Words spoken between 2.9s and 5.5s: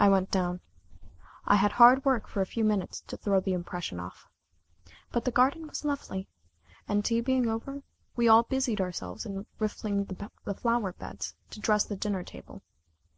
to throw the impression off. But the